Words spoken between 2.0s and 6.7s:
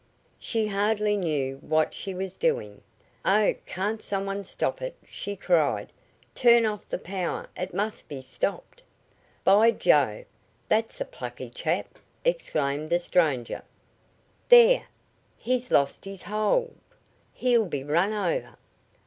was doing. "Oh, can't some one stop it?" she cried. "Turn